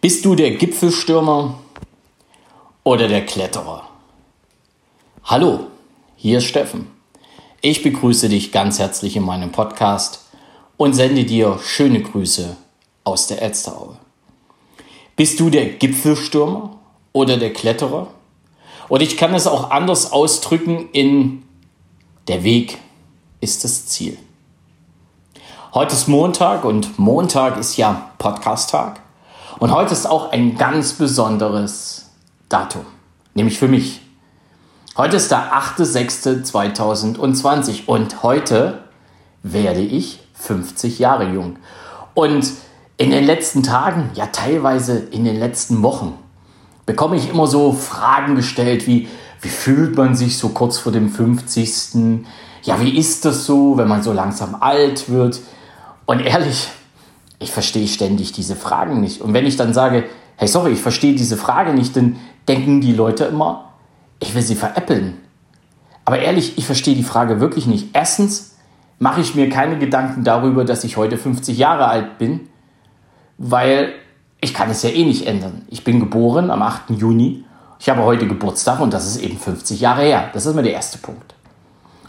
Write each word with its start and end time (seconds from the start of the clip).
Bist 0.00 0.24
du 0.24 0.34
der 0.34 0.52
Gipfelstürmer 0.52 1.58
oder 2.84 3.06
der 3.06 3.26
Kletterer? 3.26 3.86
Hallo, 5.24 5.66
hier 6.16 6.38
ist 6.38 6.44
Steffen. 6.44 6.86
Ich 7.60 7.82
begrüße 7.82 8.30
dich 8.30 8.50
ganz 8.50 8.78
herzlich 8.78 9.14
in 9.14 9.24
meinem 9.24 9.52
Podcast 9.52 10.24
und 10.78 10.94
sende 10.94 11.24
dir 11.24 11.58
schöne 11.62 12.00
Grüße 12.00 12.56
aus 13.04 13.26
der 13.26 13.42
Elsteraue. 13.42 13.98
Bist 15.16 15.38
du 15.38 15.50
der 15.50 15.66
Gipfelstürmer 15.66 16.78
oder 17.12 17.36
der 17.36 17.52
Kletterer? 17.52 18.06
Und 18.88 19.02
ich 19.02 19.18
kann 19.18 19.34
es 19.34 19.46
auch 19.46 19.70
anders 19.70 20.12
ausdrücken 20.12 20.88
in 20.92 21.42
der 22.26 22.42
Weg 22.42 22.78
ist 23.42 23.64
das 23.64 23.84
Ziel. 23.84 24.16
Heute 25.74 25.92
ist 25.92 26.08
Montag 26.08 26.64
und 26.64 26.98
Montag 26.98 27.58
ist 27.58 27.76
ja 27.76 28.12
Podcast-Tag. 28.16 29.02
Und 29.60 29.70
heute 29.72 29.92
ist 29.92 30.06
auch 30.06 30.32
ein 30.32 30.56
ganz 30.56 30.94
besonderes 30.94 32.06
Datum, 32.48 32.86
nämlich 33.34 33.58
für 33.58 33.68
mich. 33.68 34.00
Heute 34.96 35.18
ist 35.18 35.30
der 35.30 35.52
8.6.2020 35.52 37.84
und 37.84 38.22
heute 38.22 38.84
werde 39.42 39.82
ich 39.82 40.20
50 40.32 40.98
Jahre 40.98 41.28
jung. 41.28 41.58
Und 42.14 42.50
in 42.96 43.10
den 43.10 43.24
letzten 43.24 43.62
Tagen, 43.62 44.08
ja 44.14 44.28
teilweise 44.28 44.98
in 44.98 45.24
den 45.24 45.38
letzten 45.38 45.82
Wochen, 45.82 46.14
bekomme 46.86 47.16
ich 47.16 47.28
immer 47.28 47.46
so 47.46 47.74
Fragen 47.74 48.36
gestellt 48.36 48.86
wie, 48.86 49.10
wie 49.42 49.50
fühlt 49.50 49.94
man 49.94 50.14
sich 50.14 50.38
so 50.38 50.48
kurz 50.48 50.78
vor 50.78 50.92
dem 50.92 51.10
50. 51.10 52.24
Ja, 52.62 52.80
wie 52.80 52.96
ist 52.96 53.26
das 53.26 53.44
so, 53.44 53.76
wenn 53.76 53.88
man 53.88 54.02
so 54.02 54.14
langsam 54.14 54.54
alt 54.54 55.10
wird? 55.10 55.38
Und 56.06 56.20
ehrlich, 56.20 56.70
ich 57.40 57.50
verstehe 57.50 57.88
ständig 57.88 58.32
diese 58.32 58.54
Fragen 58.54 59.00
nicht. 59.00 59.20
Und 59.20 59.34
wenn 59.34 59.46
ich 59.46 59.56
dann 59.56 59.74
sage, 59.74 60.04
hey, 60.36 60.46
sorry, 60.46 60.72
ich 60.72 60.80
verstehe 60.80 61.14
diese 61.14 61.36
Frage 61.36 61.74
nicht, 61.74 61.96
dann 61.96 62.16
denken 62.46 62.80
die 62.80 62.92
Leute 62.92 63.24
immer, 63.24 63.72
ich 64.20 64.34
will 64.34 64.42
sie 64.42 64.54
veräppeln. 64.54 65.18
Aber 66.04 66.18
ehrlich, 66.20 66.58
ich 66.58 66.66
verstehe 66.66 66.94
die 66.94 67.02
Frage 67.02 67.40
wirklich 67.40 67.66
nicht. 67.66 67.88
Erstens 67.94 68.56
mache 68.98 69.22
ich 69.22 69.34
mir 69.34 69.48
keine 69.48 69.78
Gedanken 69.78 70.22
darüber, 70.22 70.64
dass 70.64 70.84
ich 70.84 70.96
heute 70.96 71.16
50 71.16 71.56
Jahre 71.56 71.88
alt 71.88 72.18
bin, 72.18 72.48
weil 73.38 73.94
ich 74.40 74.52
kann 74.52 74.70
es 74.70 74.82
ja 74.82 74.90
eh 74.90 75.04
nicht 75.04 75.26
ändern. 75.26 75.62
Ich 75.68 75.82
bin 75.82 75.98
geboren 75.98 76.50
am 76.50 76.62
8. 76.62 76.90
Juni. 76.90 77.44
Ich 77.78 77.88
habe 77.88 78.02
heute 78.02 78.26
Geburtstag 78.26 78.80
und 78.80 78.92
das 78.92 79.06
ist 79.06 79.22
eben 79.22 79.38
50 79.38 79.80
Jahre 79.80 80.02
her. 80.02 80.28
Das 80.34 80.44
ist 80.44 80.52
immer 80.52 80.62
der 80.62 80.74
erste 80.74 80.98
Punkt. 80.98 81.34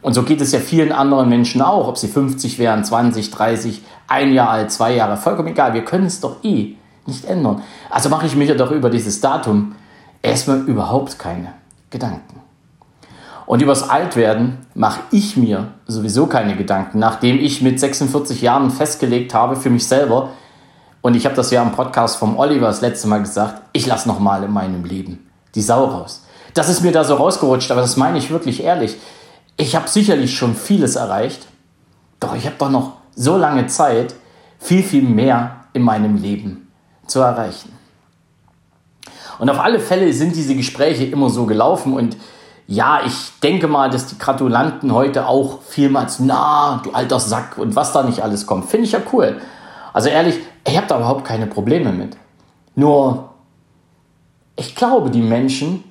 Und 0.01 0.13
so 0.13 0.23
geht 0.23 0.41
es 0.41 0.51
ja 0.51 0.59
vielen 0.59 0.91
anderen 0.91 1.29
Menschen 1.29 1.61
auch, 1.61 1.87
ob 1.87 1.97
sie 1.97 2.07
50 2.07 2.59
wären, 2.59 2.83
20, 2.83 3.29
30, 3.31 3.81
ein 4.11 4.33
Jahr 4.33 4.49
alt, 4.49 4.71
zwei 4.71 4.93
Jahre, 4.95 5.17
vollkommen 5.17 5.49
egal. 5.49 5.73
Wir 5.73 5.85
können 5.85 6.05
es 6.05 6.19
doch 6.19 6.43
eh 6.43 6.75
nicht 7.05 7.25
ändern. 7.25 7.63
Also 7.89 8.09
mache 8.09 8.25
ich 8.25 8.35
mir 8.35 8.55
doch 8.55 8.71
über 8.71 8.89
dieses 8.89 9.21
Datum 9.21 9.75
erstmal 10.21 10.59
überhaupt 10.61 11.17
keine 11.17 11.53
Gedanken. 11.89 12.41
Und 13.45 13.61
übers 13.61 13.89
Altwerden 13.89 14.59
mache 14.75 15.01
ich 15.11 15.35
mir 15.35 15.69
sowieso 15.87 16.27
keine 16.27 16.55
Gedanken, 16.55 16.99
nachdem 16.99 17.39
ich 17.39 17.61
mit 17.61 17.79
46 17.79 18.41
Jahren 18.41 18.69
festgelegt 18.69 19.33
habe 19.33 19.55
für 19.55 19.69
mich 19.69 19.87
selber, 19.87 20.29
und 21.03 21.15
ich 21.15 21.25
habe 21.25 21.33
das 21.33 21.49
ja 21.49 21.63
im 21.63 21.71
Podcast 21.71 22.17
vom 22.17 22.37
Oliver 22.37 22.67
das 22.67 22.81
letzte 22.81 23.07
Mal 23.07 23.21
gesagt, 23.21 23.59
ich 23.73 23.87
lasse 23.87 24.07
nochmal 24.07 24.43
in 24.43 24.51
meinem 24.51 24.85
Leben 24.85 25.27
die 25.55 25.61
Sau 25.63 25.85
raus. 25.85 26.27
Das 26.53 26.69
ist 26.69 26.81
mir 26.81 26.91
da 26.91 27.03
so 27.03 27.15
rausgerutscht, 27.15 27.71
aber 27.71 27.81
das 27.81 27.97
meine 27.97 28.19
ich 28.19 28.29
wirklich 28.29 28.63
ehrlich 28.63 28.97
ich 29.61 29.75
habe 29.75 29.87
sicherlich 29.87 30.35
schon 30.35 30.55
vieles 30.55 30.95
erreicht, 30.95 31.47
doch 32.19 32.35
ich 32.35 32.45
habe 32.45 32.55
doch 32.57 32.69
noch 32.69 32.93
so 33.15 33.37
lange 33.37 33.67
Zeit, 33.67 34.15
viel, 34.59 34.83
viel 34.83 35.03
mehr 35.03 35.65
in 35.73 35.81
meinem 35.81 36.15
Leben 36.15 36.71
zu 37.07 37.19
erreichen. 37.19 37.71
Und 39.39 39.49
auf 39.49 39.59
alle 39.59 39.79
Fälle 39.79 40.13
sind 40.13 40.35
diese 40.35 40.55
Gespräche 40.55 41.05
immer 41.05 41.29
so 41.29 41.45
gelaufen 41.45 41.93
und 41.93 42.17
ja, 42.67 43.01
ich 43.05 43.39
denke 43.43 43.67
mal, 43.67 43.89
dass 43.89 44.07
die 44.07 44.17
Gratulanten 44.17 44.93
heute 44.93 45.27
auch 45.27 45.61
vielmals, 45.63 46.19
na, 46.19 46.79
du 46.83 46.91
alter 46.91 47.19
Sack 47.19 47.57
und 47.57 47.75
was 47.75 47.91
da 47.91 48.03
nicht 48.03 48.23
alles 48.23 48.45
kommt, 48.45 48.65
finde 48.69 48.85
ich 48.85 48.93
ja 48.93 48.99
cool. 49.11 49.41
Also 49.93 50.09
ehrlich, 50.09 50.39
ich 50.65 50.77
habe 50.77 50.87
da 50.87 50.97
überhaupt 50.97 51.25
keine 51.25 51.47
Probleme 51.47 51.91
mit. 51.91 52.15
Nur, 52.75 53.31
ich 54.55 54.75
glaube, 54.75 55.09
die 55.09 55.21
Menschen, 55.21 55.83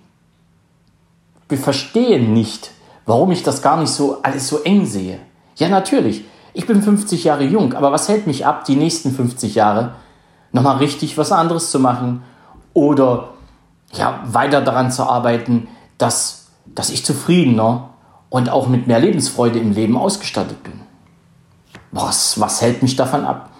verstehen 1.56 2.32
nicht, 2.32 2.70
warum 3.06 3.32
ich 3.32 3.42
das 3.42 3.62
gar 3.62 3.76
nicht 3.76 3.90
so 3.90 4.22
alles 4.22 4.48
so 4.48 4.60
eng 4.62 4.86
sehe. 4.86 5.18
Ja, 5.56 5.68
natürlich. 5.68 6.24
Ich 6.52 6.66
bin 6.66 6.82
50 6.82 7.24
Jahre 7.24 7.44
jung, 7.44 7.74
aber 7.74 7.92
was 7.92 8.08
hält 8.08 8.26
mich 8.26 8.46
ab, 8.46 8.64
die 8.64 8.76
nächsten 8.76 9.12
50 9.12 9.54
Jahre 9.54 9.94
nochmal 10.52 10.78
richtig 10.78 11.16
was 11.16 11.32
anderes 11.32 11.70
zu 11.70 11.78
machen 11.78 12.22
oder 12.72 13.30
ja, 13.92 14.20
weiter 14.24 14.60
daran 14.60 14.90
zu 14.90 15.04
arbeiten, 15.04 15.68
dass, 15.98 16.48
dass 16.66 16.90
ich 16.90 17.04
zufriedener 17.04 17.90
und 18.28 18.48
auch 18.48 18.68
mit 18.68 18.86
mehr 18.86 19.00
Lebensfreude 19.00 19.58
im 19.58 19.72
Leben 19.72 19.96
ausgestattet 19.96 20.62
bin. 20.62 20.80
Was, 21.92 22.40
was 22.40 22.62
hält 22.62 22.82
mich 22.82 22.96
davon 22.96 23.24
ab? 23.24 23.50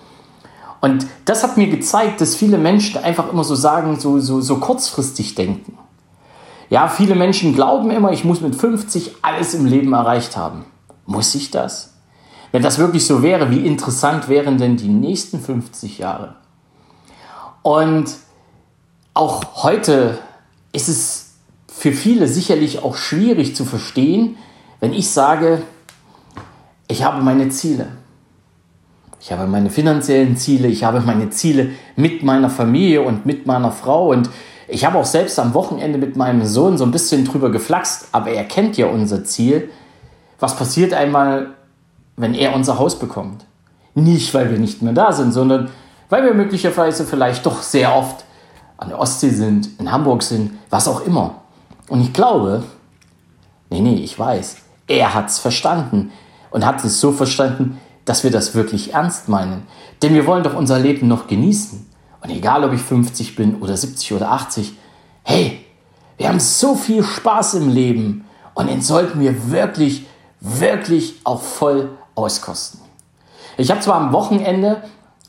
Und 0.81 1.07
das 1.25 1.43
hat 1.43 1.57
mir 1.57 1.69
gezeigt, 1.69 2.21
dass 2.21 2.37
viele 2.37 2.57
Menschen 2.57 3.03
einfach 3.03 3.31
immer 3.31 3.45
so 3.45 3.55
sagen, 3.55 3.99
so, 4.01 4.19
so, 4.19 4.41
so 4.41 4.57
kurzfristig 4.59 5.35
denken. 5.35 5.77
Ja, 6.71 6.89
viele 6.89 7.17
Menschen 7.17 7.55
glauben 7.55 7.91
immer, 7.91 8.13
ich 8.13 8.25
muss 8.25 8.41
mit 8.41 8.55
50 8.55 9.17
alles 9.23 9.55
im 9.55 9.67
Leben 9.67 9.93
erreicht 9.93 10.37
haben. 10.37 10.65
Muss 11.05 11.35
ich 11.35 11.51
das? 11.51 11.90
Wenn 12.53 12.63
das 12.63 12.79
wirklich 12.79 13.07
so 13.07 13.23
wäre, 13.23 13.51
wie 13.51 13.67
interessant 13.67 14.29
wären 14.29 14.59
denn 14.59 14.77
die 14.77 14.89
nächsten 14.89 15.41
50 15.41 15.99
Jahre? 15.99 16.35
Und 17.63 18.15
auch 19.15 19.63
heute 19.63 20.19
ist 20.73 20.89
es 20.89 21.31
für 21.69 21.93
viele 21.93 22.27
sicherlich 22.27 22.83
auch 22.83 22.97
schwierig 22.97 23.55
zu 23.55 23.65
verstehen, 23.65 24.37
wenn 24.81 24.93
ich 24.93 25.11
sage, 25.11 25.63
ich 26.89 27.05
habe 27.05 27.23
meine 27.23 27.49
Ziele. 27.51 27.89
Ich 29.21 29.31
habe 29.31 29.47
meine 29.47 29.69
finanziellen 29.69 30.37
Ziele, 30.37 30.69
ich 30.69 30.83
habe 30.83 31.01
meine 31.01 31.29
Ziele 31.31 31.71
mit 31.95 32.23
meiner 32.23 32.49
Familie 32.49 33.03
und 33.03 33.27
mit 33.27 33.47
meiner 33.47 33.71
Frau 33.71 34.11
und 34.11 34.31
ich 34.67 34.85
habe 34.85 34.99
auch 34.99 35.05
selbst 35.05 35.39
am 35.39 35.53
Wochenende 35.53 35.99
mit 35.99 36.17
meinem 36.17 36.45
Sohn 36.47 36.79
so 36.79 36.85
ein 36.85 36.91
bisschen 36.91 37.25
drüber 37.25 37.51
geflaxt, 37.51 38.09
aber 38.13 38.31
er 38.31 38.45
kennt 38.45 38.77
ja 38.77 38.87
unser 38.87 39.25
Ziel. 39.25 39.71
Was 40.39 40.57
passiert 40.57 40.95
einmal, 40.95 41.55
wenn 42.21 42.35
er 42.35 42.55
unser 42.55 42.79
Haus 42.79 42.99
bekommt? 42.99 43.45
Nicht, 43.95 44.33
weil 44.35 44.51
wir 44.51 44.59
nicht 44.59 44.83
mehr 44.83 44.93
da 44.93 45.13
sind, 45.13 45.33
sondern 45.33 45.71
weil 46.09 46.25
wir 46.25 46.35
möglicherweise 46.35 47.05
vielleicht 47.05 47.47
doch 47.47 47.63
sehr 47.63 47.95
oft 47.95 48.25
an 48.77 48.89
der 48.89 48.99
Ostsee 48.99 49.31
sind, 49.31 49.69
in 49.79 49.91
Hamburg 49.91 50.23
sind, 50.23 50.53
was 50.71 50.89
auch 50.89 51.03
immer. 51.03 51.37
Und 51.89 52.01
ich 52.01 52.13
glaube, 52.13 52.63
nee, 53.69 53.81
nee, 53.81 53.97
ich 53.97 54.19
weiß, 54.19 54.57
er 54.87 55.15
hat 55.15 55.29
es 55.29 55.39
verstanden 55.39 56.13
und 56.51 56.67
hat 56.67 56.85
es 56.85 57.01
so 57.01 57.13
verstanden, 57.13 57.81
dass 58.05 58.25
wir 58.25 58.31
das 58.31 58.55
wirklich 58.55 58.95
ernst 58.95 59.29
meinen. 59.29 59.67
Denn 60.03 60.15
wir 60.15 60.27
wollen 60.27 60.43
doch 60.43 60.55
unser 60.55 60.79
Leben 60.79 61.09
noch 61.09 61.27
genießen. 61.27 61.87
Und 62.23 62.31
egal, 62.31 62.65
ob 62.65 62.73
ich 62.73 62.81
50 62.81 63.37
bin 63.37 63.57
oder 63.61 63.77
70 63.77 64.15
oder 64.15 64.33
80, 64.33 64.75
hey, 65.23 65.65
wir 66.17 66.29
haben 66.29 66.41
so 66.41 66.75
viel 66.75 67.03
Spaß 67.03 67.55
im 67.55 67.71
Leben 67.71 68.25
und 68.55 68.69
den 68.69 68.83
sollten 68.83 69.21
wir 69.21 69.51
wirklich, 69.51 70.07
wirklich 70.41 71.21
auch 71.25 71.41
voll 71.41 71.91
auskosten. 72.21 72.81
Ich 73.57 73.71
habe 73.71 73.81
zwar 73.81 73.97
am 73.97 74.13
Wochenende 74.13 74.83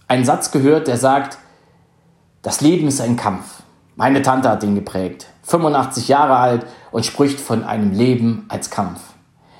einen 0.07 0.25
Satz 0.25 0.51
gehört, 0.51 0.87
der 0.87 0.97
sagt, 0.97 1.37
das 2.41 2.61
Leben 2.61 2.87
ist 2.87 3.01
ein 3.01 3.15
Kampf. 3.15 3.63
Meine 3.95 4.21
Tante 4.21 4.49
hat 4.49 4.63
den 4.63 4.75
geprägt. 4.75 5.27
85 5.43 6.07
Jahre 6.07 6.37
alt 6.37 6.65
und 6.91 7.05
spricht 7.05 7.39
von 7.39 7.63
einem 7.63 7.91
Leben 7.91 8.45
als 8.49 8.69
Kampf. 8.69 8.99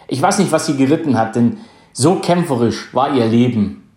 Ich 0.08 0.22
weiß 0.22 0.40
nicht, 0.40 0.52
was 0.52 0.66
sie 0.66 0.78
geritten 0.78 1.18
hat, 1.18 1.36
denn 1.36 1.58
so 1.94 2.16
kämpferisch 2.16 2.94
war 2.94 3.14
ihr 3.14 3.26
Leben 3.26 3.90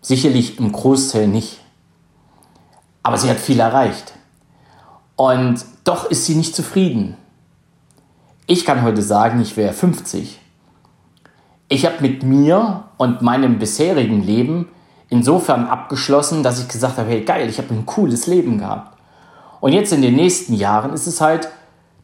sicherlich 0.00 0.58
im 0.58 0.72
Großteil 0.72 1.26
nicht. 1.26 1.60
Aber 3.02 3.18
sie 3.18 3.28
hat 3.28 3.38
viel 3.38 3.60
erreicht. 3.60 4.12
Und 5.16 5.64
doch 5.84 6.10
ist 6.10 6.26
sie 6.26 6.34
nicht 6.34 6.54
zufrieden. 6.54 7.16
Ich 8.46 8.64
kann 8.64 8.82
heute 8.82 9.02
sagen, 9.02 9.40
ich 9.40 9.56
wäre 9.56 9.72
50. 9.72 10.40
Ich 11.68 11.84
habe 11.84 11.96
mit 12.00 12.22
mir 12.22 12.84
und 12.96 13.22
meinem 13.22 13.58
bisherigen 13.58 14.22
Leben 14.22 14.68
insofern 15.08 15.66
abgeschlossen, 15.66 16.42
dass 16.42 16.60
ich 16.60 16.68
gesagt 16.68 16.98
habe, 16.98 17.08
hey 17.08 17.22
geil, 17.22 17.48
ich 17.48 17.58
habe 17.58 17.74
ein 17.74 17.86
cooles 17.86 18.26
Leben 18.26 18.58
gehabt. 18.58 18.96
Und 19.60 19.72
jetzt 19.72 19.92
in 19.92 20.02
den 20.02 20.14
nächsten 20.14 20.54
Jahren 20.54 20.92
ist 20.92 21.06
es 21.06 21.20
halt 21.20 21.48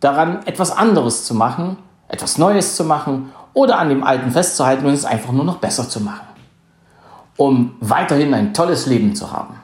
daran, 0.00 0.44
etwas 0.46 0.76
anderes 0.76 1.24
zu 1.24 1.34
machen, 1.34 1.76
etwas 2.08 2.38
Neues 2.38 2.76
zu 2.76 2.84
machen 2.84 3.32
oder 3.54 3.78
an 3.78 3.88
dem 3.88 4.02
Alten 4.02 4.30
festzuhalten 4.30 4.86
und 4.86 4.92
es 4.92 5.04
einfach 5.04 5.32
nur 5.32 5.44
noch 5.44 5.58
besser 5.58 5.88
zu 5.88 6.00
machen, 6.00 6.26
um 7.36 7.74
weiterhin 7.80 8.34
ein 8.34 8.54
tolles 8.54 8.86
Leben 8.86 9.14
zu 9.14 9.32
haben. 9.32 9.54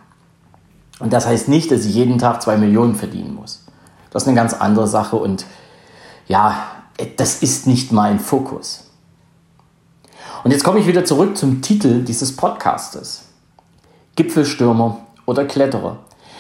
Und 1.01 1.13
das 1.13 1.27
heißt 1.27 1.49
nicht, 1.49 1.71
dass 1.71 1.85
ich 1.85 1.95
jeden 1.95 2.19
Tag 2.19 2.43
zwei 2.43 2.57
Millionen 2.57 2.95
verdienen 2.95 3.35
muss. 3.35 3.65
Das 4.11 4.23
ist 4.23 4.29
eine 4.29 4.37
ganz 4.37 4.55
andere 4.55 4.87
Sache 4.87 5.17
und 5.17 5.45
ja, 6.27 6.57
das 7.17 7.43
ist 7.43 7.67
nicht 7.67 7.93
mein 7.93 8.19
Fokus. 8.19 8.88
Und 10.45 10.51
jetzt 10.51 10.65
komme 10.65 10.79
ich 10.79 10.87
wieder 10.87 11.05
zurück 11.05 11.37
zum 11.37 11.63
Titel 11.63 12.03
dieses 12.03 12.37
Podcastes. 12.37 13.25
Gipfelstürmer 14.17 14.99
oder 15.27 15.45
Kletterer. 15.45 15.99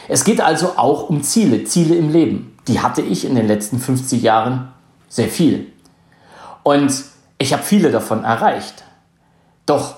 Es 0.08 0.24
geht 0.24 0.40
also 0.40 0.72
auch 0.76 1.08
um 1.08 1.22
Ziele, 1.22 1.64
Ziele 1.64 1.94
im 1.94 2.10
Leben. 2.10 2.56
Die 2.66 2.80
hatte 2.80 3.02
ich 3.02 3.24
in 3.24 3.34
den 3.34 3.46
letzten 3.46 3.78
50 3.78 4.22
Jahren 4.22 4.68
sehr 5.08 5.28
viel. 5.28 5.72
Und 6.62 6.92
ich 7.38 7.52
habe 7.52 7.62
viele 7.62 7.90
davon 7.90 8.24
erreicht. 8.24 8.84
Doch 9.66 9.96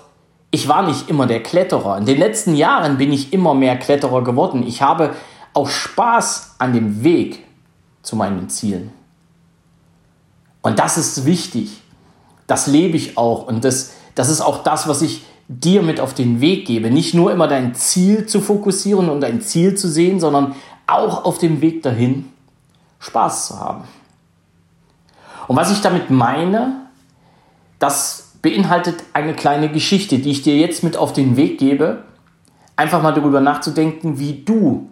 ich 0.51 0.69
war 0.69 0.83
nicht 0.83 1.09
immer 1.09 1.27
der 1.27 1.43
Kletterer. 1.43 1.99
In 1.99 2.07
den 2.07 2.19
letzten 2.19 2.55
Jahren 2.55 2.99
bin 2.99 3.13
ich 3.13 3.33
immer 3.33 3.55
mehr 3.55 3.77
Kletterer 3.79 4.25
geworden. 4.25 4.65
Ich 4.67 4.83
habe 4.83 5.15
auch 5.55 5.69
Spaß 5.69 6.57
an 6.59 6.73
dem 6.73 7.05
Weg 7.05 7.45
zu 8.03 8.17
meinen 8.17 8.49
Zielen. 8.49 8.93
Und 10.63 10.79
das 10.79 10.99
ist 10.99 11.25
wichtig. 11.25 11.83
Das 12.51 12.67
lebe 12.67 12.97
ich 12.97 13.17
auch. 13.17 13.47
Und 13.47 13.65
das, 13.65 13.93
das 14.17 14.29
ist 14.29 14.41
auch 14.41 14.65
das, 14.65 14.89
was 14.89 15.03
ich 15.03 15.25
dir 15.47 15.83
mit 15.83 16.01
auf 16.01 16.15
den 16.15 16.41
Weg 16.41 16.67
gebe. 16.67 16.91
Nicht 16.91 17.15
nur 17.15 17.31
immer 17.31 17.47
dein 17.47 17.77
Ziel 17.77 18.27
zu 18.27 18.41
fokussieren 18.41 19.09
und 19.09 19.21
dein 19.21 19.41
Ziel 19.41 19.77
zu 19.77 19.89
sehen, 19.89 20.19
sondern 20.19 20.57
auch 20.89 21.25
auf 21.25 21.39
dem 21.39 21.61
Weg 21.61 21.85
dahin 21.85 22.29
Spaß 22.99 23.47
zu 23.47 23.61
haben. 23.61 23.85
Und 25.47 25.55
was 25.55 25.71
ich 25.71 25.81
damit 25.81 26.11
meine, 26.11 26.87
das 27.79 28.33
beinhaltet 28.43 28.97
eine 29.13 29.35
kleine 29.35 29.71
Geschichte, 29.71 30.19
die 30.19 30.33
ich 30.33 30.43
dir 30.43 30.57
jetzt 30.57 30.83
mit 30.83 30.97
auf 30.97 31.13
den 31.13 31.37
Weg 31.37 31.57
gebe, 31.57 32.03
einfach 32.75 33.01
mal 33.01 33.15
darüber 33.15 33.41
nachzudenken, 33.41 34.19
wie 34.19 34.43
du 34.45 34.89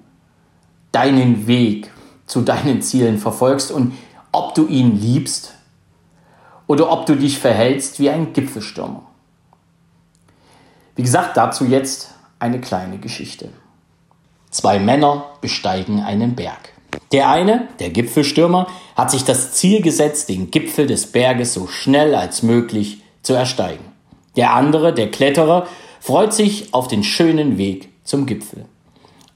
deinen 0.93 1.49
Weg 1.49 1.91
zu 2.25 2.41
deinen 2.41 2.83
Zielen 2.83 3.19
verfolgst 3.19 3.73
und 3.73 3.95
ob 4.31 4.55
du 4.55 4.69
ihn 4.69 5.01
liebst 5.01 5.55
oder 6.69 6.93
ob 6.93 7.07
du 7.07 7.17
dich 7.17 7.41
verhältst 7.41 7.99
wie 7.99 8.11
ein 8.11 8.33
Gipfelstürmer. 8.33 9.03
Wie 10.95 11.03
gesagt, 11.03 11.37
dazu 11.37 11.65
jetzt 11.65 12.15
eine 12.39 12.61
kleine 12.61 12.99
Geschichte. 12.99 13.49
Zwei 14.51 14.79
Männer 14.79 15.25
besteigen 15.41 16.01
einen 16.01 16.37
Berg. 16.37 16.73
Der 17.13 17.31
eine, 17.31 17.69
der 17.81 17.91
Gipfelstürmer, 17.91 18.69
hat 18.95 19.11
sich 19.11 19.25
das 19.25 19.53
Ziel 19.53 19.83
gesetzt, 19.83 20.29
den 20.29 20.51
Gipfel 20.51 20.87
des 20.87 21.07
Berges 21.07 21.55
so 21.55 21.67
schnell 21.67 22.15
als 22.15 22.43
möglich 22.43 23.03
zu 23.23 23.35
ersteigen. 23.35 23.85
Der 24.37 24.55
andere, 24.55 24.93
der 24.93 25.11
Kletterer, 25.11 25.67
freut 26.01 26.33
sich 26.33 26.73
auf 26.75 26.89
den 26.89 27.03
schönen 27.03 27.59
Weg 27.59 27.89
zum 28.05 28.27
Gipfel. 28.27 28.67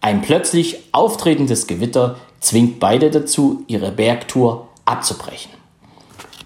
Ein 0.01 0.23
plötzlich 0.23 0.81
auftretendes 0.93 1.67
Gewitter 1.67 2.17
zwingt 2.41 2.81
beide 2.81 3.11
dazu, 3.11 3.65
ihre 3.69 3.93
Bergtour 3.93 4.69
abzubrechen. 4.85 5.62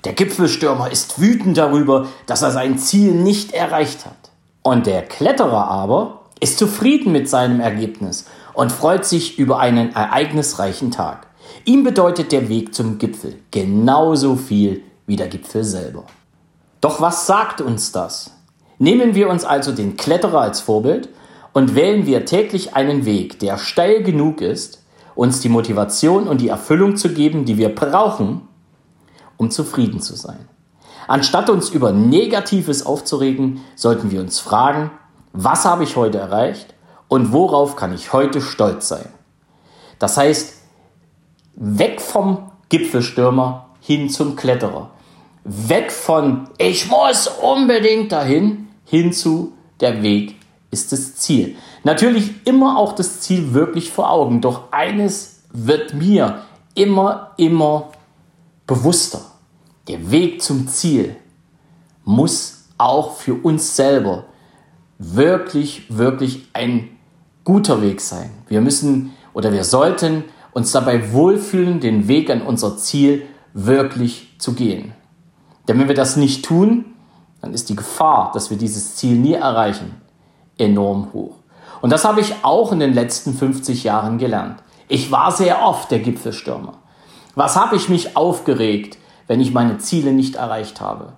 Der 0.07 0.13
Gipfelstürmer 0.13 0.93
ist 0.93 1.21
wütend 1.21 1.59
darüber, 1.59 2.07
dass 2.27 2.43
er 2.43 2.53
sein 2.53 2.79
Ziel 2.79 3.11
nicht 3.13 3.53
erreicht 3.53 4.07
hat. 4.07 4.31
Und 4.63 4.87
der 4.87 5.03
Kletterer 5.03 5.67
aber 5.67 6.21
ist 6.39 6.59
zufrieden 6.59 7.11
mit 7.11 7.29
seinem 7.29 7.59
Ergebnis 7.59 8.25
und 8.55 8.71
freut 8.71 9.05
sich 9.05 9.37
über 9.37 9.59
einen 9.59 9.93
ereignisreichen 9.97 10.93
Tag. 10.93 11.27
Ihm 11.65 11.83
bedeutet 11.83 12.31
der 12.31 12.49
Weg 12.49 12.73
zum 12.73 12.99
Gipfel 12.99 13.41
genauso 13.51 14.37
viel 14.37 14.85
wie 15.09 15.17
der 15.17 15.27
Gipfel 15.27 15.65
selber. 15.65 16.05
Doch 16.81 17.01
was 17.01 17.27
sagt 17.27 17.61
uns 17.61 17.91
das? 17.91 18.31
Nehmen 18.79 19.17
wir 19.17 19.29
uns 19.29 19.45
also 19.45 19.73
den 19.73 19.97
Kletterer 19.97 20.41
als 20.41 20.61
Vorbild 20.61 21.09
und 21.53 21.75
wählen 21.75 22.07
wir 22.07 22.27
täglich 22.27 22.77
einen 22.77 23.07
Weg, 23.07 23.41
der 23.41 23.59
steil 23.59 24.05
genug 24.05 24.41
ist, 24.41 24.85
uns 25.17 25.41
die 25.41 25.49
Motivation 25.49 26.29
und 26.29 26.41
die 26.41 26.49
Erfüllung 26.49 26.95
zu 26.95 27.09
geben, 27.09 27.45
die 27.45 27.59
wir 27.59 27.75
brauchen, 27.75 28.43
um 29.37 29.51
zufrieden 29.51 30.01
zu 30.01 30.17
sein. 30.17 30.49
Anstatt 31.09 31.51
uns 31.51 31.69
über 31.71 31.93
Negatives 31.93 32.85
aufzuregen, 32.85 33.61
sollten 33.75 34.11
wir 34.11 34.21
uns 34.21 34.41
fragen, 34.41 34.91
was 35.33 35.65
habe 35.65 35.85
ich 35.85 35.97
heute 35.97 36.19
erreicht 36.19 36.75
und 37.09 37.33
worauf 37.33 37.77
kann 37.77 37.95
ich 37.95 38.13
heute 38.13 38.41
stolz 38.41 38.89
sein. 38.89 39.09
Das 39.99 40.17
heißt, 40.17 40.55
weg 41.55 42.01
vom 42.01 42.51
Gipfelstürmer 42.69 43.67
hin 43.81 44.11
zum 44.11 44.37
Kletterer. 44.37 44.91
Weg 45.45 45.93
von 45.93 46.49
ich 46.59 46.91
muss 46.91 47.29
unbedingt 47.29 48.11
dahin 48.11 48.69
hin 48.85 49.13
zu 49.13 49.53
der 49.81 50.03
Weg 50.03 50.37
ist 50.71 50.93
das 50.93 51.17
Ziel. 51.17 51.57
Natürlich 51.85 52.47
immer 52.47 52.79
auch 52.79 52.95
das 52.95 53.21
Ziel 53.21 53.55
wirklich 53.55 53.91
vor 53.91 54.11
Augen, 54.11 54.41
doch 54.41 54.73
eines 54.73 55.43
wird 55.53 55.95
mir 55.95 56.43
immer, 56.75 57.33
immer 57.37 57.93
bewusster. 58.67 59.21
Der 59.89 60.11
Weg 60.11 60.43
zum 60.43 60.69
Ziel 60.69 61.17
muss 62.05 62.65
auch 62.79 63.17
für 63.17 63.35
uns 63.35 63.77
selber 63.77 64.25
wirklich, 64.99 65.85
wirklich 65.89 66.49
ein 66.53 66.89
guter 67.45 67.83
Weg 67.83 68.01
sein. 68.01 68.31
Wir 68.49 68.61
müssen 68.61 69.15
oder 69.33 69.53
wir 69.53 69.65
sollten 69.65 70.25
uns 70.53 70.73
dabei 70.73 71.13
wohlfühlen, 71.13 71.81
den 71.81 72.09
Weg 72.09 72.31
an 72.31 72.43
unser 72.43 72.77
Ziel 72.79 73.27
wirklich 73.53 74.35
zu 74.39 74.55
gehen. 74.55 74.93
Denn 75.69 75.79
wenn 75.79 75.89
wir 75.89 75.95
das 75.95 76.17
nicht 76.17 76.45
tun, 76.45 76.87
dann 77.41 77.53
ist 77.53 77.69
die 77.69 77.77
Gefahr, 77.77 78.31
dass 78.33 78.51
wir 78.51 78.57
dieses 78.57 78.97
Ziel 78.97 79.17
nie 79.17 79.35
erreichen, 79.35 80.01
enorm 80.59 81.13
hoch. 81.13 81.37
Und 81.83 81.91
das 81.91 82.05
habe 82.05 82.21
ich 82.21 82.35
auch 82.43 82.73
in 82.73 82.81
den 82.81 82.95
letzten 82.95 83.35
50 83.35 83.85
Jahren 83.85 84.19
gelernt. 84.19 84.63
Ich 84.89 85.13
war 85.13 85.31
sehr 85.31 85.63
oft 85.63 85.91
der 85.91 85.99
Gipfelstürmer. 85.99 86.79
Was 87.37 87.55
habe 87.55 87.77
ich 87.77 87.89
mich 87.89 88.17
aufgeregt, 88.17 88.99
wenn 89.29 89.41
ich 89.41 89.53
meine 89.53 89.79
Ziele 89.79 90.13
nicht 90.13 90.35
erreicht 90.35 90.81
habe? 90.81 91.13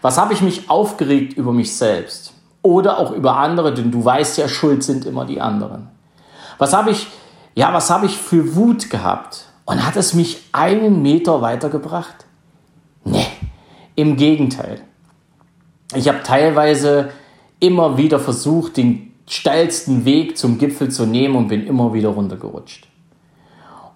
Was 0.00 0.16
habe 0.16 0.32
ich 0.32 0.40
mich 0.40 0.70
aufgeregt 0.70 1.34
über 1.34 1.52
mich 1.52 1.76
selbst? 1.76 2.34
oder 2.64 2.98
auch 2.98 3.12
über 3.12 3.36
andere, 3.36 3.74
denn 3.74 3.92
du 3.92 4.04
weißt 4.04 4.38
ja, 4.38 4.48
schuld 4.48 4.82
sind 4.82 5.04
immer 5.04 5.26
die 5.26 5.40
anderen. 5.40 5.88
Was 6.56 6.72
habe 6.72 6.90
ich, 6.90 7.06
ja, 7.54 7.72
was 7.74 7.90
habe 7.90 8.06
ich 8.06 8.16
für 8.16 8.56
Wut 8.56 8.90
gehabt? 8.90 9.44
Und 9.66 9.86
hat 9.86 9.96
es 9.96 10.14
mich 10.14 10.42
einen 10.52 11.02
Meter 11.02 11.42
weitergebracht? 11.42 12.24
Nee, 13.04 13.26
im 13.94 14.16
Gegenteil. 14.16 14.80
Ich 15.94 16.08
habe 16.08 16.22
teilweise 16.22 17.10
immer 17.60 17.98
wieder 17.98 18.18
versucht, 18.18 18.78
den 18.78 19.12
steilsten 19.26 20.06
Weg 20.06 20.38
zum 20.38 20.58
Gipfel 20.58 20.90
zu 20.90 21.04
nehmen 21.04 21.36
und 21.36 21.48
bin 21.48 21.66
immer 21.66 21.92
wieder 21.92 22.10
runtergerutscht. 22.10 22.88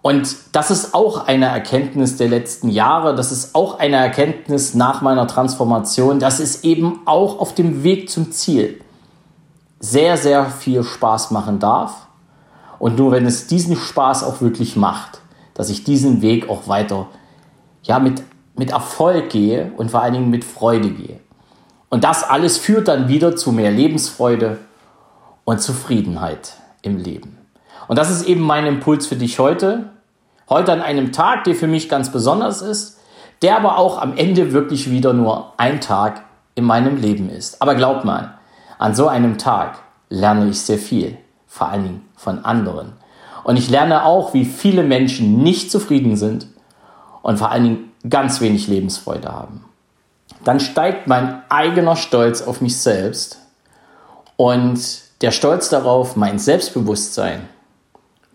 Und 0.00 0.36
das 0.52 0.70
ist 0.70 0.94
auch 0.94 1.26
eine 1.26 1.46
Erkenntnis 1.46 2.16
der 2.16 2.28
letzten 2.28 2.68
Jahre, 2.68 3.14
das 3.14 3.32
ist 3.32 3.54
auch 3.54 3.78
eine 3.78 3.96
Erkenntnis 3.96 4.74
nach 4.74 5.02
meiner 5.02 5.26
Transformation, 5.26 6.20
dass 6.20 6.38
es 6.38 6.62
eben 6.62 7.00
auch 7.04 7.40
auf 7.40 7.54
dem 7.54 7.82
Weg 7.82 8.08
zum 8.08 8.30
Ziel 8.30 8.80
sehr, 9.80 10.16
sehr 10.16 10.46
viel 10.46 10.84
Spaß 10.84 11.30
machen 11.30 11.58
darf. 11.58 12.06
Und 12.78 12.96
nur 12.96 13.10
wenn 13.10 13.26
es 13.26 13.48
diesen 13.48 13.76
Spaß 13.76 14.22
auch 14.22 14.40
wirklich 14.40 14.76
macht, 14.76 15.20
dass 15.54 15.68
ich 15.68 15.82
diesen 15.82 16.22
Weg 16.22 16.48
auch 16.48 16.68
weiter 16.68 17.08
ja, 17.82 17.98
mit, 17.98 18.22
mit 18.56 18.70
Erfolg 18.70 19.30
gehe 19.30 19.72
und 19.76 19.90
vor 19.90 20.02
allen 20.02 20.14
Dingen 20.14 20.30
mit 20.30 20.44
Freude 20.44 20.90
gehe. 20.90 21.18
Und 21.90 22.04
das 22.04 22.22
alles 22.22 22.58
führt 22.58 22.86
dann 22.86 23.08
wieder 23.08 23.34
zu 23.34 23.50
mehr 23.50 23.72
Lebensfreude 23.72 24.58
und 25.44 25.60
Zufriedenheit 25.60 26.54
im 26.82 26.98
Leben. 26.98 27.37
Und 27.88 27.98
das 27.98 28.10
ist 28.10 28.26
eben 28.26 28.42
mein 28.42 28.66
Impuls 28.66 29.06
für 29.06 29.16
dich 29.16 29.38
heute. 29.38 29.90
Heute 30.48 30.72
an 30.72 30.82
einem 30.82 31.10
Tag, 31.12 31.44
der 31.44 31.54
für 31.54 31.66
mich 31.66 31.88
ganz 31.88 32.12
besonders 32.12 32.62
ist, 32.62 33.00
der 33.42 33.56
aber 33.56 33.78
auch 33.78 34.00
am 34.00 34.16
Ende 34.16 34.52
wirklich 34.52 34.90
wieder 34.90 35.12
nur 35.12 35.54
ein 35.56 35.80
Tag 35.80 36.22
in 36.54 36.64
meinem 36.64 36.96
Leben 36.96 37.30
ist. 37.30 37.60
Aber 37.60 37.74
glaub 37.74 38.04
mal, 38.04 38.34
an 38.78 38.94
so 38.94 39.08
einem 39.08 39.38
Tag 39.38 39.78
lerne 40.10 40.48
ich 40.48 40.60
sehr 40.60 40.78
viel, 40.78 41.16
vor 41.46 41.68
allen 41.68 41.82
Dingen 41.82 42.08
von 42.16 42.44
anderen. 42.44 42.92
Und 43.44 43.56
ich 43.56 43.70
lerne 43.70 44.04
auch, 44.04 44.34
wie 44.34 44.44
viele 44.44 44.82
Menschen 44.82 45.42
nicht 45.42 45.70
zufrieden 45.70 46.16
sind 46.16 46.46
und 47.22 47.38
vor 47.38 47.50
allen 47.50 47.64
Dingen 47.64 47.92
ganz 48.08 48.40
wenig 48.40 48.68
Lebensfreude 48.68 49.32
haben. 49.32 49.64
Dann 50.44 50.60
steigt 50.60 51.06
mein 51.06 51.42
eigener 51.48 51.96
Stolz 51.96 52.42
auf 52.42 52.60
mich 52.60 52.78
selbst 52.78 53.38
und 54.36 54.80
der 55.20 55.30
Stolz 55.30 55.68
darauf, 55.68 56.16
mein 56.16 56.38
Selbstbewusstsein 56.38 57.48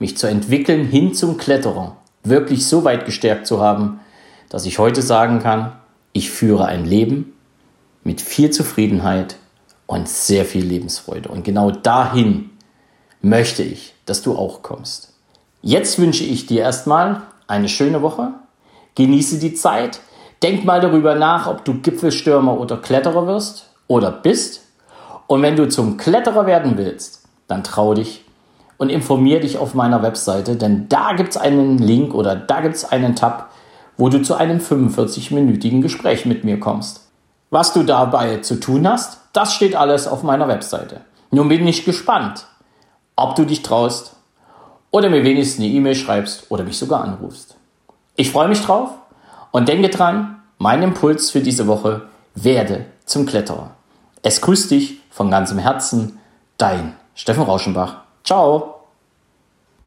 mich 0.03 0.17
zu 0.17 0.27
entwickeln 0.27 0.85
hin 0.85 1.13
zum 1.13 1.37
Kletterer, 1.37 1.95
wirklich 2.25 2.67
so 2.67 2.83
weit 2.83 3.05
gestärkt 3.05 3.47
zu 3.47 3.61
haben, 3.61 4.01
dass 4.49 4.65
ich 4.65 4.77
heute 4.77 5.01
sagen 5.01 5.39
kann, 5.39 5.77
ich 6.11 6.29
führe 6.29 6.65
ein 6.65 6.83
Leben 6.83 7.31
mit 8.03 8.19
viel 8.19 8.49
Zufriedenheit 8.49 9.37
und 9.87 10.09
sehr 10.09 10.43
viel 10.43 10.65
Lebensfreude. 10.65 11.29
Und 11.29 11.45
genau 11.45 11.71
dahin 11.71 12.49
möchte 13.21 13.63
ich, 13.63 13.93
dass 14.05 14.21
du 14.21 14.35
auch 14.35 14.61
kommst. 14.61 15.13
Jetzt 15.61 15.97
wünsche 15.97 16.25
ich 16.25 16.47
dir 16.47 16.63
erstmal 16.63 17.21
eine 17.47 17.69
schöne 17.69 18.01
Woche. 18.01 18.33
Genieße 18.95 19.39
die 19.39 19.53
Zeit. 19.53 20.01
Denk 20.43 20.65
mal 20.65 20.81
darüber 20.81 21.15
nach, 21.15 21.47
ob 21.47 21.63
du 21.63 21.75
Gipfelstürmer 21.75 22.59
oder 22.59 22.75
Kletterer 22.75 23.25
wirst 23.25 23.69
oder 23.87 24.11
bist. 24.11 24.63
Und 25.27 25.41
wenn 25.43 25.55
du 25.55 25.69
zum 25.69 25.95
Kletterer 25.95 26.45
werden 26.45 26.77
willst, 26.77 27.23
dann 27.47 27.63
trau 27.63 27.93
dich 27.93 28.22
und 28.77 28.89
informiere 28.89 29.41
dich 29.41 29.57
auf 29.57 29.73
meiner 29.73 30.01
Webseite, 30.03 30.55
denn 30.55 30.89
da 30.89 31.13
gibt 31.13 31.31
es 31.31 31.37
einen 31.37 31.77
Link 31.77 32.13
oder 32.13 32.35
da 32.35 32.61
gibt 32.61 32.75
es 32.75 32.85
einen 32.85 33.15
Tab, 33.15 33.49
wo 33.97 34.09
du 34.09 34.21
zu 34.21 34.35
einem 34.35 34.59
45-minütigen 34.59 35.81
Gespräch 35.81 36.25
mit 36.25 36.43
mir 36.43 36.59
kommst. 36.59 37.07
Was 37.49 37.73
du 37.73 37.83
dabei 37.83 38.37
zu 38.37 38.59
tun 38.59 38.87
hast, 38.87 39.19
das 39.33 39.53
steht 39.53 39.75
alles 39.75 40.07
auf 40.07 40.23
meiner 40.23 40.47
Webseite. 40.47 41.01
Nun 41.31 41.49
bin 41.49 41.67
ich 41.67 41.85
gespannt, 41.85 42.45
ob 43.15 43.35
du 43.35 43.45
dich 43.45 43.61
traust 43.61 44.15
oder 44.91 45.09
mir 45.09 45.23
wenigstens 45.23 45.63
eine 45.63 45.73
E-Mail 45.73 45.95
schreibst 45.95 46.49
oder 46.49 46.63
mich 46.63 46.77
sogar 46.77 47.03
anrufst. 47.03 47.55
Ich 48.15 48.31
freue 48.31 48.47
mich 48.47 48.61
drauf 48.61 48.91
und 49.51 49.67
denke 49.67 49.89
dran, 49.89 50.41
mein 50.57 50.83
Impuls 50.83 51.31
für 51.31 51.41
diese 51.41 51.67
Woche, 51.67 52.03
werde 52.35 52.85
zum 53.05 53.25
Kletterer. 53.25 53.71
Es 54.21 54.41
grüßt 54.41 54.71
dich 54.71 55.01
von 55.09 55.29
ganzem 55.29 55.57
Herzen, 55.57 56.19
dein 56.57 56.95
Steffen 57.15 57.43
Rauschenbach. 57.43 58.02
Ciao! 58.23 58.72